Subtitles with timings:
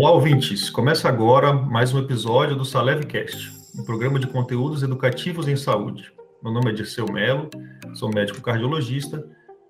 [0.00, 0.70] Olá, ouvintes.
[0.70, 6.12] Começa agora mais um episódio do Salevcast, um programa de conteúdos educativos em saúde.
[6.40, 7.50] Meu nome é Dirceu Melo,
[7.94, 9.26] sou médico cardiologista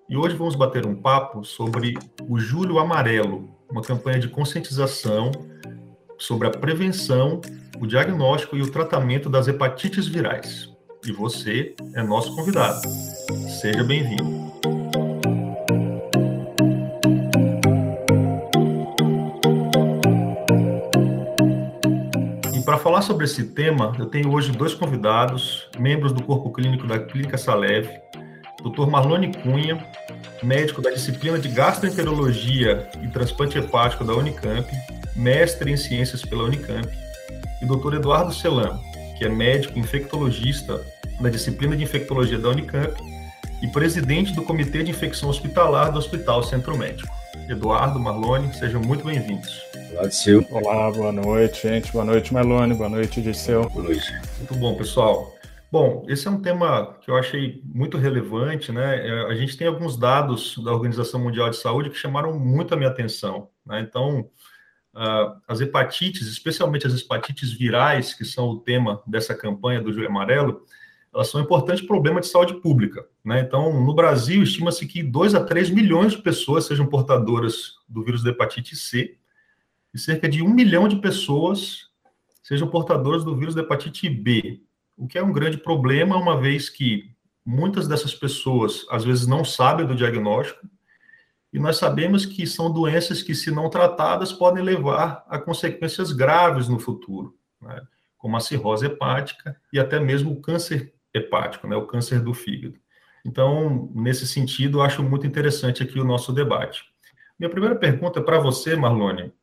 [0.07, 1.95] e hoje vamos bater um papo sobre
[2.27, 5.31] o Julho Amarelo, uma campanha de conscientização
[6.19, 7.41] sobre a prevenção,
[7.79, 10.69] o diagnóstico e o tratamento das hepatites virais.
[11.07, 12.87] E você é nosso convidado.
[13.59, 14.58] Seja bem-vindo.
[22.99, 27.37] Falar sobre esse tema, eu tenho hoje dois convidados, membros do corpo clínico da Clínica
[27.37, 27.87] Salev,
[28.61, 28.87] Dr.
[28.87, 29.85] Marlone Cunha,
[30.43, 34.69] médico da disciplina de gastroenterologia e transplante hepático da Unicamp,
[35.15, 36.87] mestre em ciências pela Unicamp,
[37.61, 37.95] e Dr.
[37.95, 38.79] Eduardo Celan,
[39.17, 40.81] que é médico infectologista
[41.19, 42.93] da disciplina de infectologia da Unicamp
[43.61, 47.13] e presidente do Comitê de Infecção Hospitalar do Hospital Centro Médico.
[47.47, 49.68] Eduardo, Marlone, sejam muito bem-vindos.
[49.91, 50.45] Olá, Disseu.
[50.51, 51.91] Olá, boa noite, gente.
[51.91, 52.75] Boa noite, Marlone.
[52.75, 53.67] Boa noite, Disseu.
[53.69, 54.05] Boa noite.
[54.37, 55.35] Muito bom, pessoal.
[55.71, 59.07] Bom, esse é um tema que eu achei muito relevante, né?
[59.07, 62.77] É, a gente tem alguns dados da Organização Mundial de Saúde que chamaram muito a
[62.77, 63.81] minha atenção, né?
[63.81, 64.29] Então,
[64.95, 70.07] uh, as hepatites, especialmente as hepatites virais, que são o tema dessa campanha do Julho
[70.07, 70.61] Amarelo,
[71.11, 73.39] elas são um importante problema de saúde pública, né?
[73.39, 78.21] Então, no Brasil, estima-se que 2 a 3 milhões de pessoas sejam portadoras do vírus
[78.21, 79.17] da hepatite C
[79.93, 81.89] e cerca de um milhão de pessoas
[82.43, 84.61] sejam portadoras do vírus da hepatite B,
[84.97, 87.11] o que é um grande problema, uma vez que
[87.45, 90.67] muitas dessas pessoas, às vezes, não sabem do diagnóstico,
[91.51, 96.67] e nós sabemos que são doenças que, se não tratadas, podem levar a consequências graves
[96.67, 97.81] no futuro, né?
[98.17, 101.75] como a cirrose hepática e até mesmo o câncer hepático, né?
[101.75, 102.75] o câncer do fígado.
[103.25, 106.83] Então, nesse sentido, eu acho muito interessante aqui o nosso debate.
[107.37, 109.33] Minha primeira pergunta é para você, Marlone.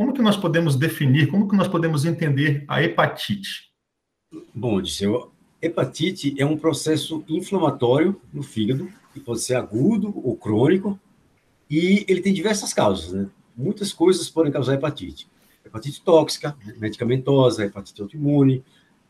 [0.00, 3.70] Como que nós podemos definir, como que nós podemos entender a hepatite?
[4.54, 5.30] Bom, Odisseu,
[5.60, 10.98] hepatite é um processo inflamatório no fígado, que pode ser agudo ou crônico,
[11.68, 13.28] e ele tem diversas causas, né?
[13.54, 15.28] Muitas coisas podem causar hepatite.
[15.66, 18.64] Hepatite tóxica, medicamentosa, hepatite autoimune,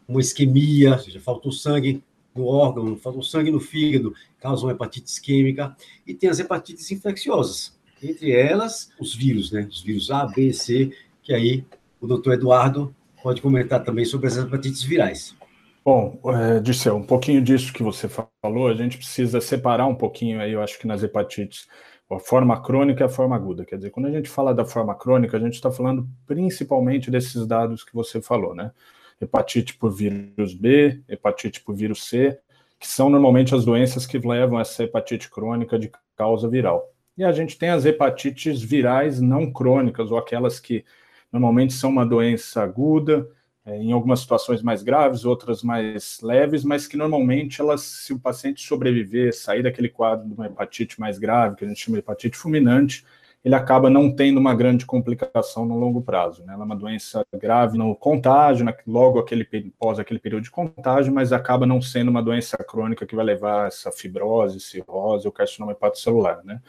[0.08, 2.02] uma isquemia, ou seja, faltou sangue
[2.34, 5.72] no órgão, faltou sangue no fígado, causa uma hepatite isquêmica,
[6.04, 9.66] e tem as hepatites infecciosas, entre elas os vírus, né?
[9.70, 11.64] Os vírus A, B, C, que aí
[12.00, 15.36] o doutor Eduardo pode comentar também sobre as hepatites virais.
[15.84, 20.40] Bom, é, Dirceu, um pouquinho disso que você falou, a gente precisa separar um pouquinho
[20.40, 21.66] aí, eu acho que nas hepatites,
[22.10, 23.64] a forma crônica e a forma aguda.
[23.64, 27.46] Quer dizer, quando a gente fala da forma crônica, a gente está falando principalmente desses
[27.46, 28.72] dados que você falou, né?
[29.20, 32.38] Hepatite por vírus B, hepatite por vírus C,
[32.78, 36.90] que são normalmente as doenças que levam a essa hepatite crônica de causa viral.
[37.20, 40.84] E a gente tem as hepatites virais não crônicas, ou aquelas que
[41.32, 43.28] Normalmente são uma doença aguda,
[43.64, 48.18] é, em algumas situações mais graves, outras mais leves, mas que normalmente elas, se o
[48.18, 52.00] paciente sobreviver, sair daquele quadro de uma hepatite mais grave, que a gente chama de
[52.00, 53.04] hepatite fulminante,
[53.42, 56.44] ele acaba não tendo uma grande complicação no longo prazo.
[56.44, 56.52] Né?
[56.52, 59.48] Ela é uma doença grave no contágio, logo aquele,
[59.78, 63.68] após aquele período de contágio, mas acaba não sendo uma doença crônica que vai levar
[63.68, 66.44] essa fibrose, cirrose ou carcinoma hepatocelular.
[66.44, 66.60] Né?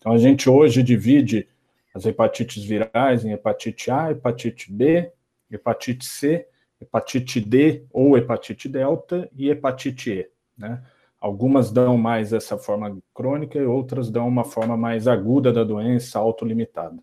[0.00, 1.46] Então a gente hoje divide
[1.94, 5.12] as hepatites virais em hepatite A, hepatite B,
[5.50, 6.46] hepatite C,
[6.80, 10.82] hepatite D ou hepatite delta e hepatite E, né?
[11.20, 16.18] Algumas dão mais essa forma crônica e outras dão uma forma mais aguda da doença,
[16.18, 16.96] autolimitada.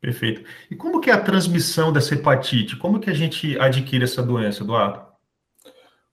[0.00, 0.42] Perfeito.
[0.70, 2.76] E como que é a transmissão dessa hepatite?
[2.76, 5.04] Como que a gente adquire essa doença, Eduardo?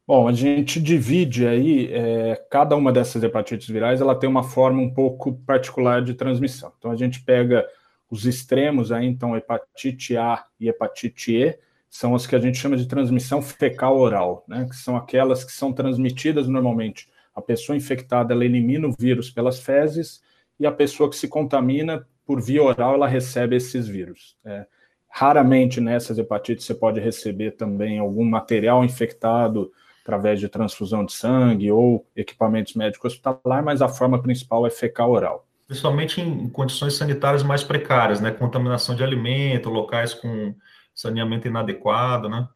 [0.05, 4.81] Bom, a gente divide aí, é, cada uma dessas hepatites virais, ela tem uma forma
[4.81, 6.73] um pouco particular de transmissão.
[6.77, 7.65] Então, a gente pega
[8.09, 11.57] os extremos aí, então, hepatite A e hepatite E,
[11.89, 15.53] são as que a gente chama de transmissão fecal oral, né, que são aquelas que
[15.53, 17.07] são transmitidas normalmente.
[17.33, 20.21] A pessoa infectada, ela elimina o vírus pelas fezes,
[20.59, 24.35] e a pessoa que se contamina por via oral, ela recebe esses vírus.
[24.43, 24.65] É,
[25.07, 29.71] raramente nessas hepatites você pode receber também algum material infectado,
[30.03, 35.11] através de transfusão de sangue ou equipamentos médicos hospitalar, mas a forma principal é fecal
[35.11, 35.47] oral.
[35.65, 38.29] Principalmente em condições sanitárias mais precárias, né?
[38.29, 40.53] Contaminação de alimento, locais com
[40.93, 42.47] saneamento inadequado, né?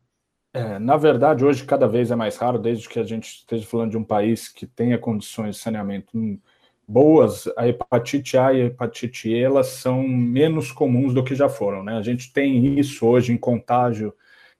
[0.54, 3.92] É, na verdade, hoje cada vez é mais raro, desde que a gente esteja falando
[3.92, 6.12] de um país que tenha condições de saneamento
[6.88, 11.48] boas, a hepatite A e a hepatite E, elas são menos comuns do que já
[11.48, 11.98] foram, né?
[11.98, 14.14] A gente tem isso hoje em contágio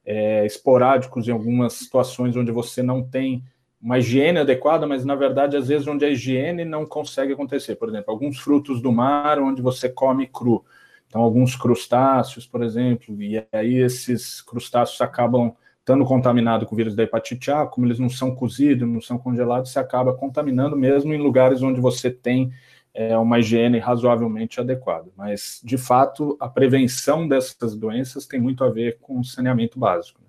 [0.08, 3.44] é, esporádicos em algumas situações onde você não tem
[3.80, 7.76] uma higiene adequada, mas na verdade, às vezes, onde a higiene não consegue acontecer.
[7.76, 10.64] Por exemplo, alguns frutos do mar onde você come cru.
[11.08, 16.96] Então, alguns crustáceos, por exemplo, e aí esses crustáceos acabam estando contaminados com o vírus
[16.96, 21.14] da hepatite A, como eles não são cozidos, não são congelados, você acaba contaminando mesmo
[21.14, 22.52] em lugares onde você tem
[22.94, 25.10] é, uma higiene razoavelmente adequada.
[25.16, 30.20] Mas, de fato, a prevenção dessas doenças tem muito a ver com o saneamento básico.
[30.22, 30.28] Né?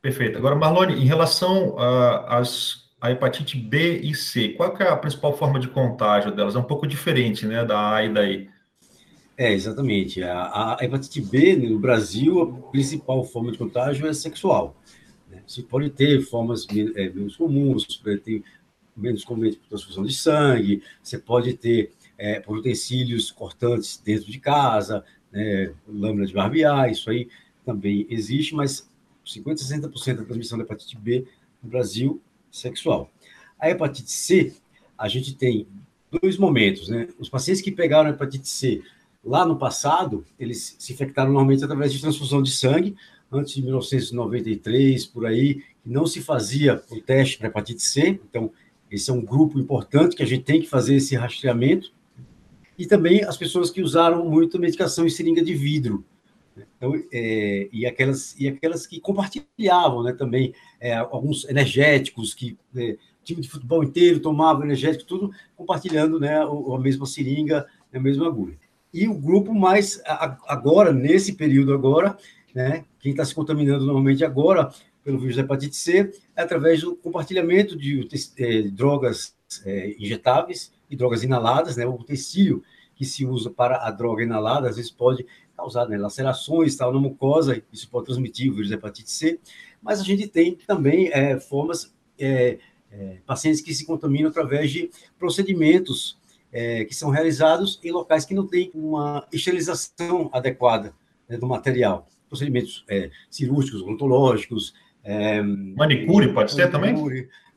[0.00, 0.38] Perfeito.
[0.38, 5.60] Agora, Marlone, em relação às a hepatite B e C, qual é a principal forma
[5.60, 6.56] de contágio delas?
[6.56, 8.48] É um pouco diferente, né, da A e da E.
[9.36, 10.20] É, exatamente.
[10.22, 14.76] A, a hepatite B, no Brasil, a principal forma de contágio é sexual.
[15.30, 15.42] Né?
[15.46, 16.66] Você pode ter formas
[16.96, 18.42] é, menos comuns, pode ter
[18.96, 24.38] menos comumente por transfusão de sangue, você pode ter é, por utensílios cortantes dentro de
[24.38, 27.28] casa, né, lâmina de barbear, isso aí
[27.64, 28.90] também existe, mas
[29.24, 31.24] 50% a 60% da transmissão da hepatite B
[31.62, 32.20] no Brasil
[32.50, 33.10] sexual.
[33.58, 34.54] A hepatite C,
[34.96, 35.66] a gente tem
[36.10, 37.08] dois momentos, né?
[37.18, 38.82] Os pacientes que pegaram a hepatite C
[39.24, 42.96] Lá no passado, eles se infectaram normalmente através de transfusão de sangue,
[43.30, 48.50] antes de 1993, por aí, não se fazia o teste para hepatite C, então
[48.90, 51.92] esse é um grupo importante que a gente tem que fazer esse rastreamento,
[52.78, 56.04] e também as pessoas que usaram muito medicação em seringa de vidro,
[56.76, 62.96] então, é, e, aquelas, e aquelas que compartilhavam né, também é, alguns energéticos, que é,
[63.24, 68.56] time de futebol inteiro tomava energético, tudo compartilhando né, a, mesma seringa, a mesma agulha.
[68.92, 70.00] E o grupo mais
[70.46, 72.16] agora, nesse período agora,
[72.54, 74.72] né, quem está se contaminando normalmente agora
[75.04, 78.08] pelo vírus da hepatite C é através do compartilhamento de
[78.38, 79.34] é, drogas
[79.64, 82.62] é, injetáveis e drogas inaladas, né, o utensílio
[82.94, 85.24] que se usa para a droga inalada, às vezes pode
[85.56, 89.38] causar né, lacerações tal, na mucosa, isso pode transmitir o vírus da hepatite C,
[89.82, 92.58] mas a gente tem também é, formas, é,
[92.90, 96.18] é, pacientes que se contaminam através de procedimentos
[96.52, 100.94] é, que são realizados em locais que não têm uma esterilização adequada
[101.28, 102.08] né, do material.
[102.28, 104.74] Procedimentos é, cirúrgicos, odontológicos.
[105.04, 106.94] É, manicure pode ser também?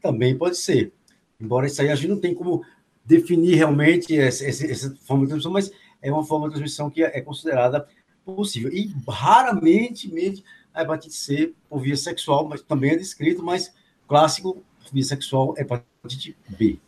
[0.01, 0.91] Também pode ser.
[1.39, 2.63] Embora isso aí a gente não tem como
[3.05, 5.71] definir realmente essa, essa forma de transmissão, mas
[6.01, 7.87] é uma forma de transmissão que é considerada
[8.25, 8.71] possível.
[8.71, 10.11] E raramente,
[10.73, 13.73] a hepatite C por via sexual, mas também é descrito, mas
[14.07, 16.79] clássico, via sexual, hepatite B.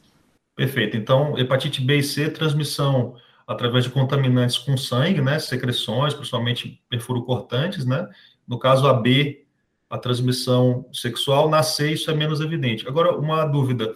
[0.55, 0.95] Perfeito.
[0.95, 3.15] Então, hepatite B e C, transmissão
[3.47, 5.39] através de contaminantes com sangue, né?
[5.39, 8.07] Secreções, principalmente perfurocortantes, né?
[8.47, 9.45] No caso, a B,
[9.89, 12.87] a transmissão sexual, na C isso é menos evidente.
[12.87, 13.93] Agora, uma dúvida.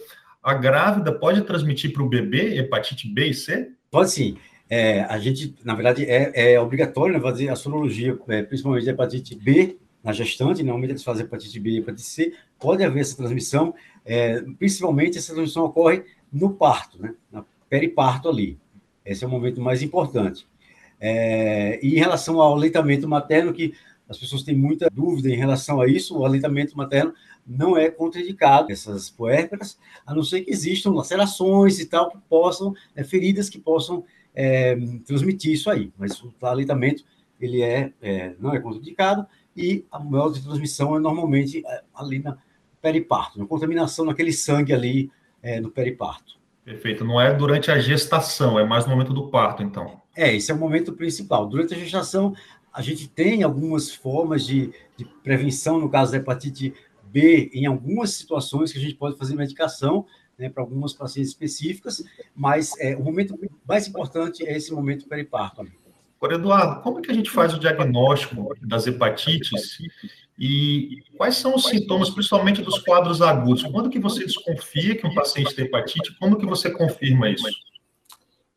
[0.48, 3.70] A grávida pode transmitir para o bebê hepatite B e C?
[3.92, 4.38] Pode sim.
[4.70, 8.90] É, a gente, na verdade, é, é obrigatório né, fazer a sorologia, é, principalmente de
[8.90, 13.18] hepatite B na gestante, normalmente eles fazem hepatite B e hepatite C, pode haver essa
[13.18, 17.14] transmissão, é, principalmente essa transmissão ocorre no parto, né?
[17.30, 18.58] Na periparto ali.
[19.04, 20.48] Esse é o momento mais importante.
[20.98, 23.74] É, e em relação ao aleitamento materno, que
[24.08, 27.14] as pessoas têm muita dúvida em relação a isso, o aleitamento materno
[27.48, 32.76] não é contraindicado, essas puérperas, a não ser que existam lacerações e tal, que possam,
[32.96, 34.04] é, feridas que possam
[34.36, 35.92] é, transmitir isso aí.
[35.98, 37.04] Mas o aleitamento,
[37.40, 42.20] ele é, é não é contraindicado, e a maior de transmissão é normalmente é, ali
[42.20, 42.38] na
[42.82, 45.12] periparto, na contaminação naquele sangue ali
[45.42, 46.38] é, no periparto.
[46.64, 47.06] Perfeito.
[47.06, 50.02] Não é durante a gestação, é mais no momento do parto, então.
[50.16, 51.48] É, esse é o momento principal.
[51.48, 52.36] Durante a gestação,
[52.74, 56.74] a gente tem algumas formas de, de prevenção, no caso da hepatite
[57.12, 60.06] B, em algumas situações que a gente pode fazer medicação,
[60.38, 62.04] né, para algumas pacientes específicas,
[62.36, 63.38] mas é, o momento
[63.68, 65.66] mais importante é esse momento periparto.
[66.18, 69.78] Agora, Eduardo, como é que a gente faz o diagnóstico das hepatites
[70.38, 73.64] e quais são os sintomas, principalmente dos quadros agudos?
[73.64, 76.18] Quando que você desconfia que um paciente tem hepatite?
[76.20, 77.48] Como que você confirma isso?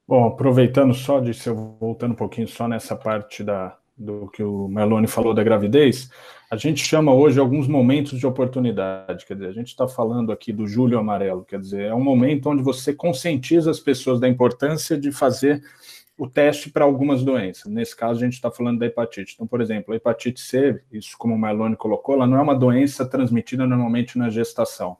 [0.06, 1.32] Bom, aproveitando só de
[1.78, 6.10] voltando um pouquinho só nessa parte da, do que o Meloni falou da gravidez,
[6.50, 9.26] a gente chama hoje alguns momentos de oportunidade.
[9.26, 12.48] Quer dizer, a gente está falando aqui do julho amarelo, quer dizer, é um momento
[12.48, 15.62] onde você conscientiza as pessoas da importância de fazer
[16.16, 17.70] o teste para algumas doenças.
[17.70, 19.34] Nesse caso, a gente está falando da hepatite.
[19.34, 22.54] Então, por exemplo, a hepatite C, isso como o Marlone colocou, ela não é uma
[22.54, 24.96] doença transmitida normalmente na gestação.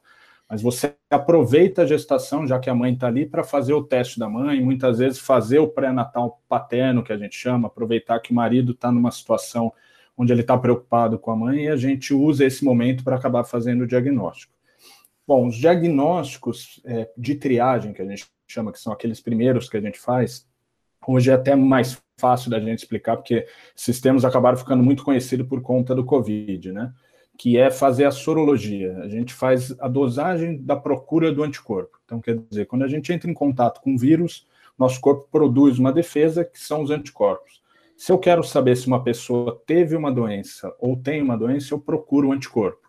[0.51, 4.19] Mas você aproveita a gestação, já que a mãe está ali, para fazer o teste
[4.19, 8.35] da mãe, muitas vezes fazer o pré-natal paterno, que a gente chama, aproveitar que o
[8.35, 9.71] marido está numa situação
[10.17, 13.45] onde ele está preocupado com a mãe, e a gente usa esse momento para acabar
[13.45, 14.53] fazendo o diagnóstico.
[15.25, 19.77] Bom, os diagnósticos é, de triagem, que a gente chama, que são aqueles primeiros que
[19.77, 20.45] a gente faz,
[21.07, 25.47] Hoje é até mais fácil da gente explicar, porque esses termos acabaram ficando muito conhecidos
[25.47, 26.93] por conta do Covid, né?
[27.41, 28.99] Que é fazer a sorologia.
[28.99, 31.97] A gente faz a dosagem da procura do anticorpo.
[32.05, 35.91] Então, quer dizer, quando a gente entra em contato com vírus, nosso corpo produz uma
[35.91, 37.59] defesa, que são os anticorpos.
[37.97, 41.79] Se eu quero saber se uma pessoa teve uma doença ou tem uma doença, eu
[41.79, 42.87] procuro o anticorpo.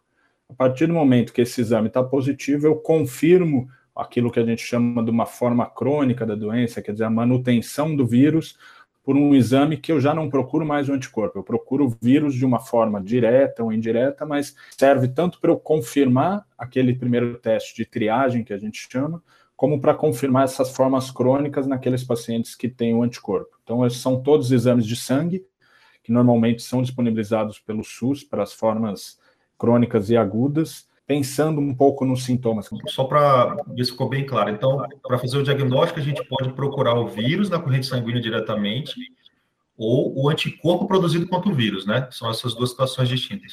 [0.50, 4.61] A partir do momento que esse exame está positivo, eu confirmo aquilo que a gente
[4.61, 8.59] chama de uma forma crônica da doença, quer dizer, a manutenção do vírus
[9.02, 12.35] por um exame que eu já não procuro mais o anticorpo, eu procuro o vírus
[12.35, 17.75] de uma forma direta ou indireta, mas serve tanto para eu confirmar aquele primeiro teste
[17.75, 19.23] de triagem que a gente chama,
[19.56, 23.59] como para confirmar essas formas crônicas naqueles pacientes que têm o anticorpo.
[23.62, 25.44] Então, esses são todos exames de sangue,
[26.02, 29.18] que normalmente são disponibilizados pelo SUS para as formas
[29.56, 32.71] crônicas e agudas, pensando um pouco nos sintomas.
[32.88, 34.49] Só para ver se ficou bem claro.
[34.49, 38.95] Então, para fazer o diagnóstico, a gente pode procurar o vírus na corrente sanguínea diretamente
[39.76, 42.09] ou o anticorpo produzido contra o vírus, né?
[42.11, 43.52] São essas duas situações distintas.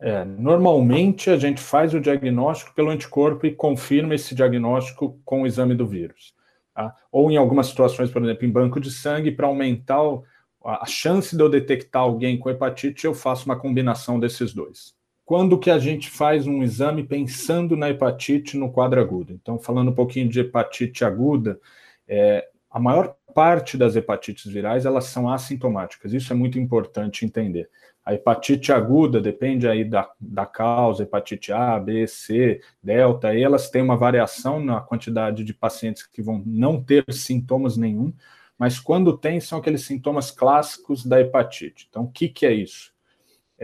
[0.00, 5.46] É, normalmente a gente faz o diagnóstico pelo anticorpo e confirma esse diagnóstico com o
[5.48, 6.32] exame do vírus.
[6.74, 6.94] Tá?
[7.10, 10.00] Ou em algumas situações, por exemplo, em banco de sangue, para aumentar
[10.64, 14.93] a chance de eu detectar alguém com hepatite, eu faço uma combinação desses dois.
[15.24, 19.32] Quando que a gente faz um exame pensando na hepatite no quadro agudo?
[19.32, 21.58] Então, falando um pouquinho de hepatite aguda,
[22.06, 26.12] é, a maior parte das hepatites virais elas são assintomáticas.
[26.12, 27.70] Isso é muito importante entender.
[28.04, 33.70] A hepatite aguda depende aí da, da causa, hepatite A, B, C, delta, e elas
[33.70, 38.12] têm uma variação na quantidade de pacientes que vão não ter sintomas nenhum,
[38.58, 41.86] mas quando tem, são aqueles sintomas clássicos da hepatite.
[41.88, 42.93] Então, o que, que é isso?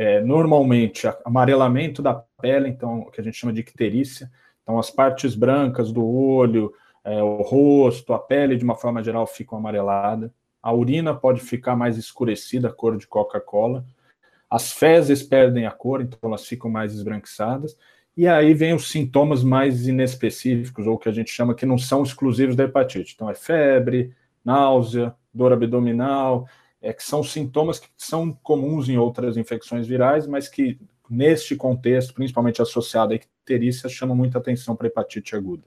[0.02, 4.30] É, normalmente, amarelamento da pele, então, o que a gente chama de icterícia,
[4.62, 6.72] então as partes brancas do olho,
[7.04, 10.30] é, o rosto, a pele, de uma forma geral, ficam amareladas.
[10.62, 13.84] A urina pode ficar mais escurecida, cor de Coca-Cola.
[14.48, 17.76] As fezes perdem a cor, então elas ficam mais esbranquiçadas.
[18.16, 22.02] E aí vem os sintomas mais inespecíficos, ou que a gente chama que não são
[22.02, 23.12] exclusivos da hepatite.
[23.14, 26.46] Então é febre, náusea, dor abdominal,
[26.82, 32.14] é, que são sintomas que são comuns em outras infecções virais, mas que neste contexto,
[32.14, 35.64] principalmente associado à icterícia, chamam muita atenção para a hepatite aguda.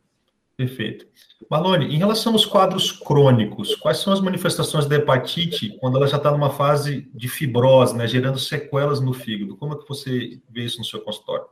[0.55, 1.08] Perfeito.
[1.50, 6.17] Marlone, em relação aos quadros crônicos, quais são as manifestações da hepatite quando ela já
[6.17, 9.58] está numa fase de fibrose, né, gerando sequelas no fígado?
[9.58, 11.46] Como é que você vê isso no seu consultório?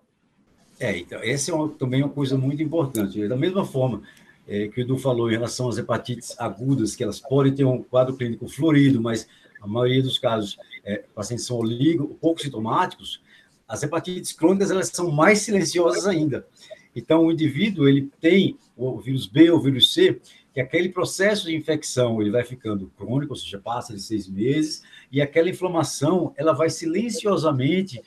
[0.80, 3.28] É, então, essa é uma, também uma coisa muito importante.
[3.28, 4.02] Da mesma forma
[4.48, 7.84] é, que o Edu falou em relação às hepatites agudas, que elas podem ter um
[7.84, 9.28] quadro clínico florido, mas
[9.62, 13.22] a maioria dos casos, é, pacientes são oligo, pouco sintomáticos,
[13.68, 16.46] as hepatites crônicas elas são mais silenciosas ainda.
[16.94, 20.20] Então, o indivíduo ele tem o vírus B ou vírus C,
[20.54, 24.84] que aquele processo de infecção ele vai ficando crônico, ou seja, passa de seis meses,
[25.10, 28.02] e aquela inflamação ela vai silenciosamente,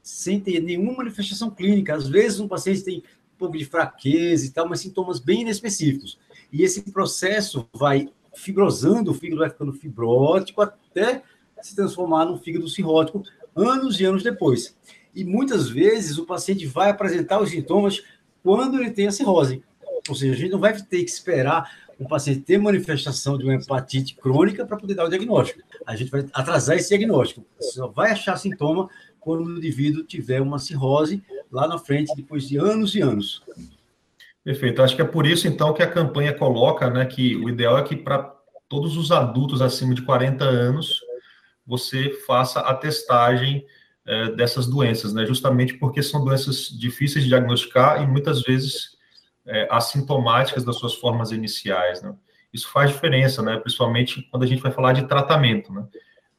[0.00, 1.94] sem ter nenhuma manifestação clínica.
[1.94, 6.18] Às vezes, um paciente tem um pouco de fraqueza e tal, mas sintomas bem inespecíficos.
[6.50, 11.22] E esse processo vai fibrosando, o fígado vai ficando fibrótico até
[11.62, 13.22] se transformar num fígado cirrótico
[13.56, 14.76] anos e anos depois.
[15.14, 18.02] E muitas vezes o paciente vai apresentar os sintomas
[18.42, 19.62] quando ele tem a cirrose.
[20.08, 23.54] Ou seja, a gente não vai ter que esperar o paciente ter manifestação de uma
[23.54, 25.60] hepatite crônica para poder dar o diagnóstico.
[25.86, 27.44] A gente vai atrasar esse diagnóstico.
[27.58, 28.88] Você só vai achar sintoma
[29.20, 33.42] quando o indivíduo tiver uma cirrose lá na frente, depois de anos e anos.
[34.42, 34.82] Perfeito.
[34.82, 37.82] Acho que é por isso, então, que a campanha coloca né, que o ideal é
[37.82, 38.34] que para
[38.72, 41.02] todos os adultos acima de 40 anos
[41.66, 43.66] você faça a testagem
[44.06, 45.26] é, dessas doenças, né?
[45.26, 48.96] Justamente porque são doenças difíceis de diagnosticar e muitas vezes
[49.44, 52.14] é, assintomáticas das suas formas iniciais, né?
[52.50, 53.58] Isso faz diferença, né?
[53.58, 55.86] Principalmente quando a gente vai falar de tratamento, né?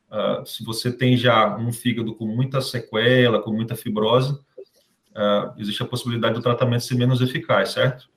[0.10, 5.84] Uh, se você tem já um fígado com muita sequela, com muita fibrose, uh, existe
[5.84, 8.10] a possibilidade do tratamento ser menos eficaz, certo?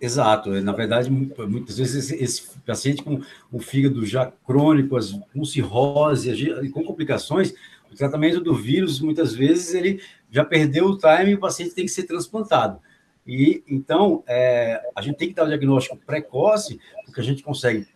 [0.00, 0.50] Exato.
[0.60, 4.96] Na verdade, muitas vezes esse paciente com o fígado já crônico,
[5.32, 7.54] com cirrose, com complicações,
[7.90, 11.84] o tratamento do vírus, muitas vezes, ele já perdeu o time e o paciente tem
[11.84, 12.80] que ser transplantado.
[13.26, 17.86] E então, é, a gente tem que dar o diagnóstico precoce, porque a gente consegue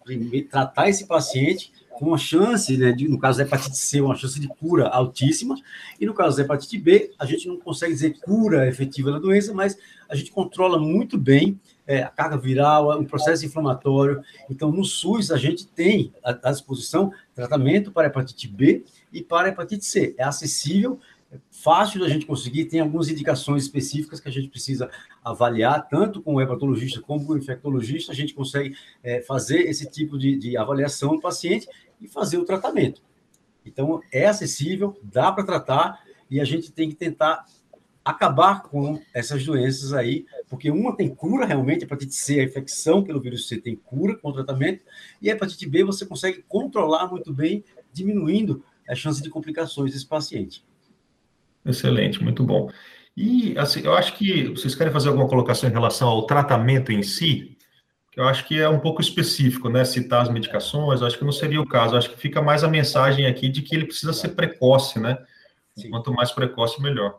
[0.50, 4.38] tratar esse paciente com uma chance, né, de, no caso da hepatite C, uma chance
[4.38, 5.54] de cura altíssima,
[6.00, 9.54] e no caso da hepatite B, a gente não consegue dizer cura efetiva da doença,
[9.54, 11.58] mas a gente controla muito bem
[11.92, 14.22] é, a carga viral, o processo inflamatório.
[14.48, 19.84] Então, no SUS, a gente tem à disposição tratamento para hepatite B e para hepatite
[19.84, 20.14] C.
[20.16, 20.98] É acessível,
[21.30, 24.90] é fácil da gente conseguir, tem algumas indicações específicas que a gente precisa
[25.22, 29.90] avaliar, tanto com o hepatologista como com o infectologista, a gente consegue é, fazer esse
[29.90, 31.68] tipo de, de avaliação do paciente
[32.00, 33.02] e fazer o tratamento.
[33.66, 37.44] Então, é acessível, dá para tratar, e a gente tem que tentar
[38.04, 43.02] acabar com essas doenças aí, porque uma tem cura realmente, a hepatite C, a infecção
[43.02, 44.84] pelo vírus C tem cura com o tratamento,
[45.20, 50.06] e a hepatite B você consegue controlar muito bem diminuindo a chance de complicações desse
[50.06, 50.64] paciente.
[51.64, 52.68] Excelente, muito bom.
[53.16, 57.02] E assim, eu acho que vocês querem fazer alguma colocação em relação ao tratamento em
[57.02, 57.56] si,
[58.10, 59.84] que eu acho que é um pouco específico, né?
[59.84, 61.94] Citar as medicações, eu acho que não seria o caso.
[61.94, 65.16] Eu acho que fica mais a mensagem aqui de que ele precisa ser precoce, né?
[65.76, 65.88] Sim.
[65.88, 67.18] Quanto mais precoce, melhor.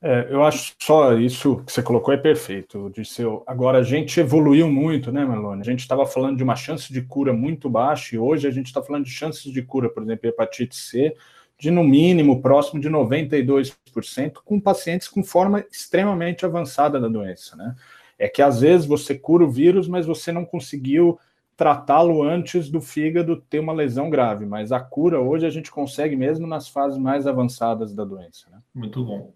[0.00, 3.42] É, eu acho só isso que você colocou é perfeito, Disseu.
[3.46, 5.60] Agora, a gente evoluiu muito, né, Melone?
[5.60, 8.66] A gente estava falando de uma chance de cura muito baixa e hoje a gente
[8.66, 11.16] está falando de chances de cura, por exemplo, hepatite C,
[11.58, 17.74] de no mínimo próximo de 92%, com pacientes com forma extremamente avançada da doença, né?
[18.16, 21.18] É que às vezes você cura o vírus, mas você não conseguiu
[21.56, 26.14] tratá-lo antes do fígado ter uma lesão grave, mas a cura hoje a gente consegue
[26.14, 28.48] mesmo nas fases mais avançadas da doença.
[28.48, 28.58] Né?
[28.72, 29.32] Muito bom.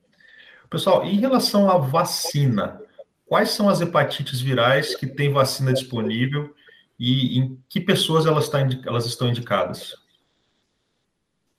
[0.73, 2.81] Pessoal, em relação à vacina,
[3.27, 6.55] quais são as hepatites virais que têm vacina disponível
[6.99, 9.95] e em que pessoas elas, tá, elas estão indicadas?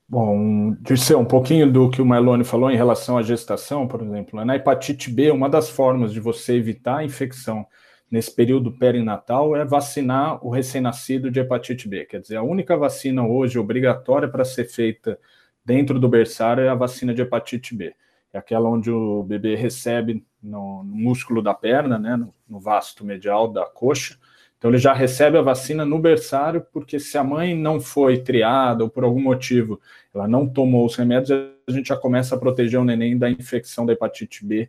[0.08, 4.44] Bom, Dirceu, um pouquinho do que o Mailone falou em relação à gestação, por exemplo.
[4.44, 7.64] Na hepatite B, uma das formas de você evitar a infecção
[8.10, 12.04] nesse período perinatal é vacinar o recém-nascido de hepatite B.
[12.04, 15.16] Quer dizer, a única vacina hoje obrigatória para ser feita
[15.64, 17.94] dentro do berçário é a vacina de hepatite B
[18.34, 23.04] é aquela onde o bebê recebe no, no músculo da perna, né, no, no, vasto
[23.04, 24.18] medial da coxa.
[24.58, 28.82] Então ele já recebe a vacina no berçário, porque se a mãe não foi triada
[28.82, 29.80] ou por algum motivo
[30.12, 31.30] ela não tomou os remédios,
[31.68, 34.68] a gente já começa a proteger o neném da infecção da hepatite B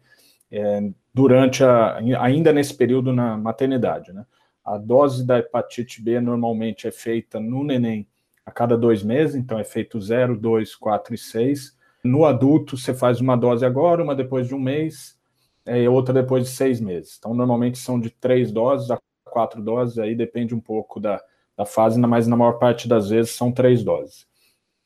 [0.52, 4.26] é, durante a, ainda nesse período na maternidade, né?
[4.64, 8.08] A dose da hepatite B normalmente é feita no neném
[8.46, 11.75] a cada dois meses, então é feito 0, 2, 4 e 6
[12.06, 15.18] no adulto, você faz uma dose agora, uma depois de um mês,
[15.66, 17.16] é, e outra depois de seis meses.
[17.18, 21.22] Então, normalmente são de três doses a quatro doses, aí depende um pouco da,
[21.58, 24.28] da fase, mas na maior parte das vezes são três doses.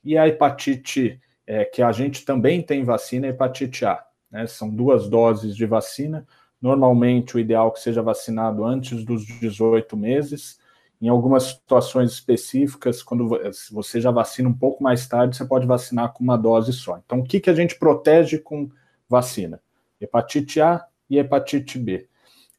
[0.04, 4.04] E a hepatite, é, que a gente também tem vacina, é hepatite A.
[4.32, 4.48] Né?
[4.48, 6.26] São duas doses de vacina.
[6.62, 10.60] Normalmente, o ideal é que seja vacinado antes dos 18 meses.
[11.02, 13.30] Em algumas situações específicas, quando
[13.72, 16.98] você já vacina um pouco mais tarde, você pode vacinar com uma dose só.
[16.98, 18.70] Então, o que, que a gente protege com
[19.08, 19.62] vacina?
[20.00, 22.08] Hepatite A e hepatite B.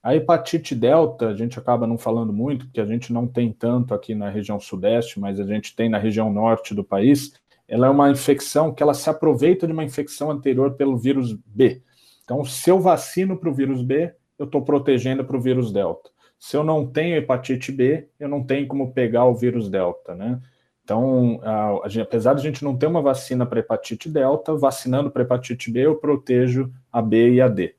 [0.02, 3.92] A hepatite delta, a gente acaba não falando muito, porque a gente não tem tanto
[3.92, 7.32] aqui na região sudeste, mas a gente tem na região norte do país.
[7.68, 11.82] Ela é uma infecção que ela se aproveita de uma infecção anterior pelo vírus B.
[12.24, 16.08] Então, se eu vacino para o vírus B, eu estou protegendo para o vírus delta.
[16.40, 20.40] Se eu não tenho hepatite B, eu não tenho como pegar o vírus delta, né?
[20.82, 25.10] Então, a, a, apesar de a gente não ter uma vacina para hepatite delta, vacinando
[25.10, 27.76] para hepatite B, eu protejo a B e a D.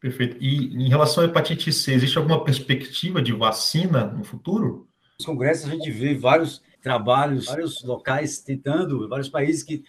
[0.00, 0.38] Perfeito.
[0.40, 4.88] E em relação à hepatite C, existe alguma perspectiva de vacina no futuro?
[5.18, 9.84] Nos congressos a gente vê vários trabalhos, vários locais tentando, vários países que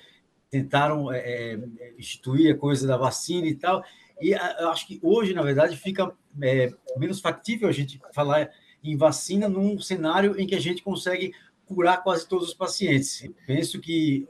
[0.49, 3.81] tentaram é, é instituir a coisa da vacina e tal,
[4.21, 8.49] e eu acho que hoje, na verdade, fica é, menos factível a gente falar
[8.83, 11.33] em vacina num cenário em que a gente consegue
[11.65, 13.27] curar quase todos os pacientes.
[13.47, 14.27] penso que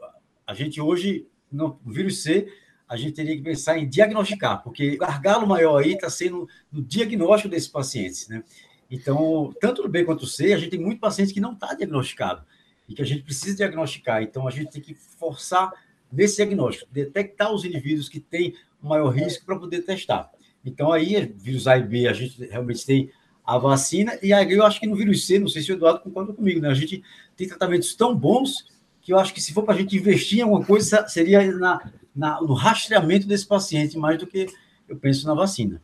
[0.47, 2.47] a gente hoje, no vírus C,
[2.87, 6.81] a gente teria que pensar em diagnosticar, porque o gargalo maior aí está sendo no
[6.81, 8.43] diagnóstico desses pacientes, né?
[8.89, 11.73] Então, tanto no B quanto no C, a gente tem muito paciente que não está
[11.73, 12.45] diagnosticado
[12.87, 14.21] e que a gente precisa diagnosticar.
[14.21, 15.73] Então, a gente tem que forçar
[16.11, 18.53] nesse diagnóstico, detectar os indivíduos que têm
[18.87, 20.29] maior risco para poder testar.
[20.63, 23.11] Então, aí, vírus A e B, a gente realmente tem
[23.45, 25.99] a vacina, e aí eu acho que no vírus C, não sei se o Eduardo
[25.99, 26.69] concorda comigo, né?
[26.69, 27.03] A gente
[27.37, 28.65] tem tratamentos tão bons
[29.01, 31.91] que eu acho que se for para a gente investir em alguma coisa, seria na,
[32.15, 34.47] na, no rastreamento desse paciente, mais do que
[34.89, 35.79] eu penso na vacina.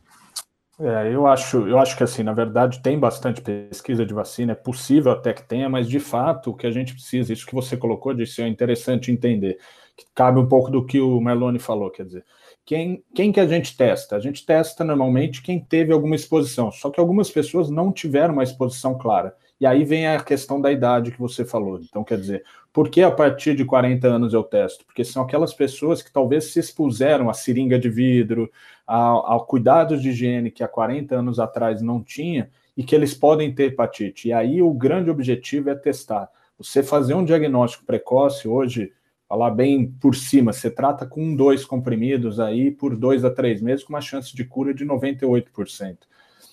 [0.80, 4.56] É, eu acho, eu acho que assim, na verdade, tem bastante pesquisa de vacina, é
[4.56, 7.76] possível até que tenha, mas de fato o que a gente precisa, isso que você
[7.76, 9.58] colocou, disse, é interessante entender,
[9.96, 12.24] que cabe um pouco do que o Meloni falou, quer dizer,
[12.64, 14.16] quem, quem que a gente testa?
[14.16, 18.44] A gente testa normalmente quem teve alguma exposição, só que algumas pessoas não tiveram uma
[18.44, 19.34] exposição clara.
[19.60, 21.78] E aí vem a questão da idade que você falou.
[21.80, 24.84] Então, quer dizer, por que a partir de 40 anos eu testo?
[24.84, 28.50] Porque são aquelas pessoas que talvez se expuseram à seringa de vidro,
[28.86, 33.14] ao, ao cuidado de higiene que há 40 anos atrás não tinha e que eles
[33.14, 34.28] podem ter hepatite.
[34.28, 36.28] E aí o grande objetivo é testar.
[36.58, 38.92] Você fazer um diagnóstico precoce hoje,
[39.32, 43.82] falar bem por cima, você trata com dois comprimidos aí por dois a três meses,
[43.82, 45.96] com uma chance de cura de 98%.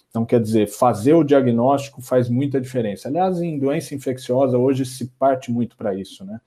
[0.09, 3.09] Então, quer dizer, fazer o diagnóstico faz muita diferença.
[3.09, 6.39] Aliás, em doença infecciosa, hoje se parte muito para isso, né?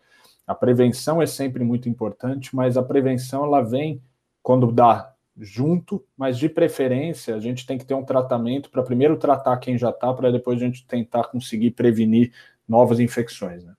[0.46, 4.00] A prevenção é sempre muito importante, mas a prevenção ela vem
[4.42, 9.18] quando dá junto, mas de preferência a gente tem que ter um tratamento para primeiro
[9.18, 12.32] tratar quem já está, para depois a gente tentar conseguir prevenir
[12.66, 13.74] novas infecções, né?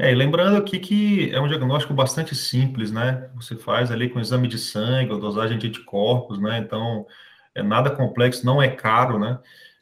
[0.00, 3.30] É, e lembrando aqui que é um diagnóstico bastante simples, né?
[3.34, 6.56] Você faz ali com exame de sangue, dosagem de anticorpos, né?
[6.56, 7.06] Então,
[7.54, 9.38] é nada complexo, não é caro, né?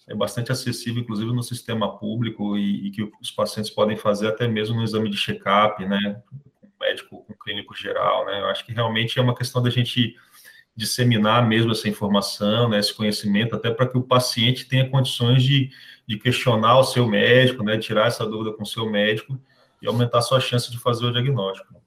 [0.08, 4.48] É bastante acessível, inclusive no sistema público e, e que os pacientes podem fazer até
[4.48, 6.20] mesmo no exame de check-up, né?
[6.60, 8.40] Com médico, com clínico geral, né?
[8.40, 10.16] Eu acho que realmente é uma questão da gente
[10.74, 15.70] disseminar mesmo essa informação, né, esse conhecimento, até para que o paciente tenha condições de,
[16.06, 19.38] de questionar o seu médico, né, tirar essa dúvida com o seu médico
[19.80, 21.78] e aumentar a sua chance de fazer o diagnóstico.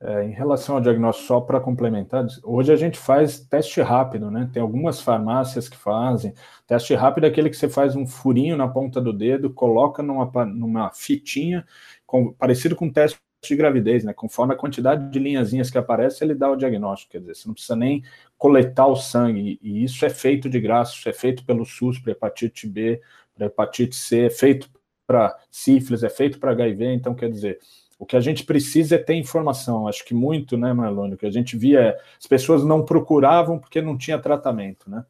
[0.00, 4.50] É, em relação ao diagnóstico, só para complementar, hoje a gente faz teste rápido, né?
[4.52, 6.34] Tem algumas farmácias que fazem.
[6.66, 10.30] Teste rápido é aquele que você faz um furinho na ponta do dedo, coloca numa,
[10.44, 11.64] numa fitinha,
[12.04, 14.12] com, parecido com teste de gravidez, né?
[14.12, 17.12] Conforme a quantidade de linhazinhas que aparece, ele dá o diagnóstico.
[17.12, 18.02] Quer dizer, você não precisa nem
[18.36, 19.58] coletar o sangue.
[19.62, 23.00] E isso é feito de graça, isso é feito pelo SUS para hepatite B,
[23.34, 24.68] para hepatite C, é feito
[25.06, 26.92] para sífilis, é feito para HIV.
[26.94, 27.58] Então, quer dizer,
[27.98, 29.86] o que a gente precisa é ter informação.
[29.86, 31.14] Acho que muito, né, Marlone?
[31.14, 35.04] O que a gente via é as pessoas não procuravam porque não tinha tratamento, né?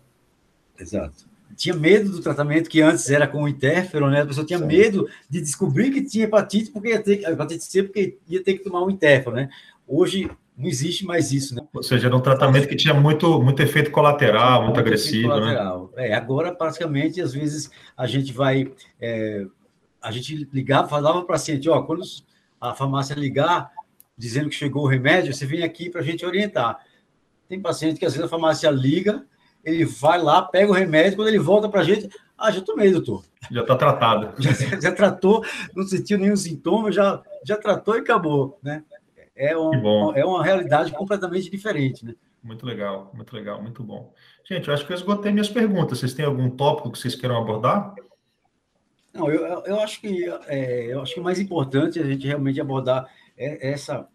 [0.78, 4.22] Exato tinha medo do tratamento que antes era com o interferon, né?
[4.22, 4.66] A pessoa tinha Sim.
[4.66, 8.64] medo de descobrir que tinha hepatite porque ia ter hepatite C porque ia ter que
[8.64, 9.48] tomar um interferon, né?
[9.86, 11.62] Hoje não existe mais isso, né?
[11.72, 15.34] Ou seja, era um tratamento que tinha muito, muito efeito colateral, muito, muito agressivo, né?
[15.34, 15.90] colateral.
[15.96, 16.08] né?
[16.08, 19.46] É, agora praticamente às vezes a gente vai é,
[20.04, 22.02] a gente ligava, falava para o paciente, ó, quando
[22.60, 23.70] a farmácia ligar
[24.16, 26.78] dizendo que chegou o remédio, você vem aqui para a gente orientar.
[27.48, 29.24] Tem paciente que às vezes a farmácia liga
[29.64, 32.92] ele vai lá, pega o remédio, quando ele volta para a gente, ah, já tomei,
[32.92, 33.24] doutor.
[33.50, 34.34] Já está tratado.
[34.40, 35.42] Já, já, tratou,
[35.74, 38.84] não sentiu nenhum sintoma, já, já tratou e acabou, né?
[39.34, 42.14] É, um, é uma realidade completamente diferente, né?
[42.42, 44.12] Muito legal, muito legal, muito bom.
[44.46, 45.98] Gente, eu acho que eu esgotei minhas perguntas.
[45.98, 47.94] Vocês têm algum tópico que vocês queiram abordar?
[49.14, 52.26] Não, eu, eu acho que é, eu acho que o mais importante é a gente
[52.26, 54.08] realmente abordar é essa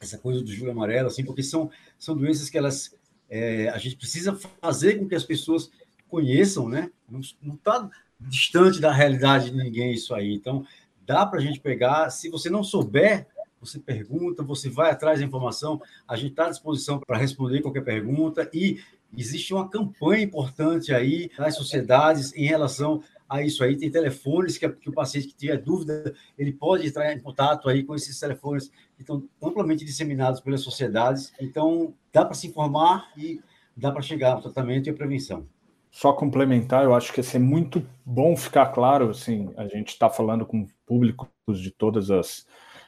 [0.00, 2.96] essa coisa do julho amarelo, assim, porque são, são doenças que elas
[3.30, 5.70] é, a gente precisa fazer com que as pessoas
[6.08, 6.90] conheçam, né?
[7.08, 7.88] Não está
[8.20, 10.34] distante da realidade de ninguém isso aí.
[10.34, 10.66] Então,
[11.06, 12.10] dá para a gente pegar.
[12.10, 13.26] Se você não souber,
[13.58, 15.80] você pergunta, você vai atrás da informação.
[16.06, 18.50] A gente está à disposição para responder qualquer pergunta.
[18.52, 18.80] E
[19.16, 23.02] existe uma campanha importante aí nas sociedades em relação
[23.32, 23.76] a isso aí.
[23.76, 27.82] Tem telefones que, que, o paciente que tiver dúvida, ele pode entrar em contato aí
[27.82, 31.32] com esses telefones que estão amplamente disseminados pelas sociedades.
[31.40, 33.40] Então, dá para se informar e
[33.74, 35.46] dá para chegar ao tratamento e à prevenção.
[35.90, 40.46] Só complementar, eu acho que é muito bom ficar claro, assim, a gente está falando
[40.46, 41.28] com públicos
[41.60, 42.46] de todas as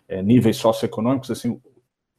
[0.09, 1.61] é, níveis socioeconômicos, assim,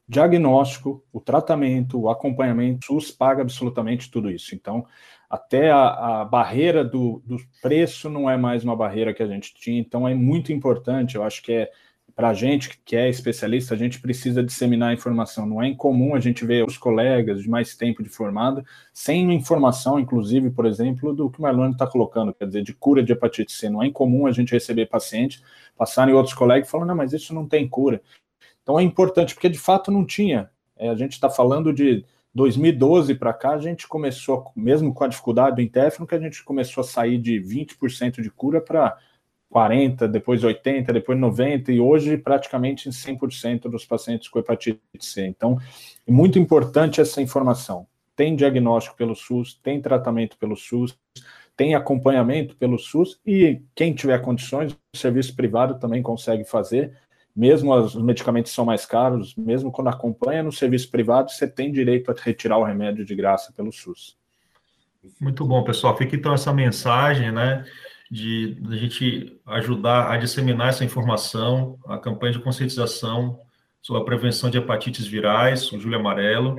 [0.08, 4.54] diagnóstico, o tratamento, o acompanhamento, o SUS paga absolutamente tudo isso.
[4.54, 4.86] Então,
[5.28, 9.54] até a, a barreira do, do, preço não é mais uma barreira que a gente
[9.54, 11.70] tinha, então é muito importante, eu acho que é
[12.16, 15.44] para a gente que é especialista, a gente precisa disseminar a informação.
[15.44, 20.00] Não é incomum a gente ver os colegas de mais tempo de formado sem informação,
[20.00, 23.52] inclusive, por exemplo, do que o Marlone está colocando, quer dizer, de cura de hepatite
[23.52, 23.68] C.
[23.68, 25.42] Não é incomum a gente receber pacientes
[25.76, 28.00] passarem outros colegas falando, não, mas isso não tem cura.
[28.62, 30.50] Então é importante, porque de fato não tinha.
[30.74, 32.02] É, a gente está falando de
[32.36, 36.44] 2012 para cá, a gente começou, mesmo com a dificuldade do interferon, que a gente
[36.44, 38.98] começou a sair de 20% de cura para
[39.50, 45.26] 40%, depois 80%, depois 90%, e hoje praticamente 100% dos pacientes com hepatite C.
[45.26, 45.58] Então,
[46.06, 47.86] é muito importante essa informação.
[48.14, 50.94] Tem diagnóstico pelo SUS, tem tratamento pelo SUS,
[51.56, 56.92] tem acompanhamento pelo SUS, e quem tiver condições, o serviço privado também consegue fazer
[57.36, 62.10] mesmo os medicamentos são mais caros, mesmo quando acompanha no serviço privado, você tem direito
[62.10, 64.16] a retirar o remédio de graça pelo SUS.
[65.20, 65.94] Muito bom, pessoal.
[65.96, 67.64] Fica então essa mensagem, né,
[68.10, 73.38] de, a gente ajudar a disseminar essa informação, a campanha de conscientização
[73.82, 76.56] sobre a prevenção de hepatites virais, o Júlio Amarelo.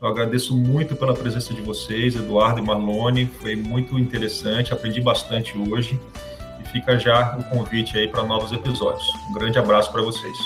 [0.00, 5.56] Eu agradeço muito pela presença de vocês, Eduardo e Marlone, foi muito interessante, aprendi bastante
[5.58, 5.98] hoje
[6.72, 9.06] fica já o convite aí para novos episódios.
[9.28, 10.36] Um grande abraço para vocês.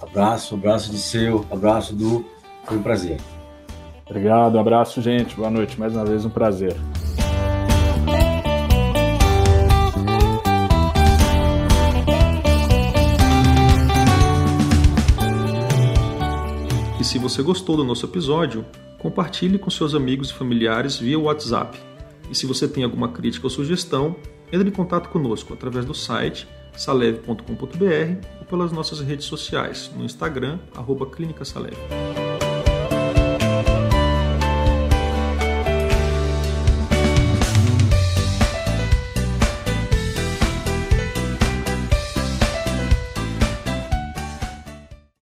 [0.00, 2.24] Abraço, abraço de seu, abraço do.
[2.64, 3.20] Foi um prazer.
[4.08, 5.34] Obrigado, um abraço, gente.
[5.34, 5.78] Boa noite.
[5.78, 6.76] Mais uma vez, um prazer.
[17.00, 18.64] E se você gostou do nosso episódio,
[18.98, 21.78] compartilhe com seus amigos e familiares via WhatsApp.
[22.30, 24.16] E se você tem alguma crítica ou sugestão,
[24.52, 30.58] entre em contato conosco através do site saleve.com.br ou pelas nossas redes sociais, no Instagram,
[30.74, 31.76] arroba Clínica Saleve.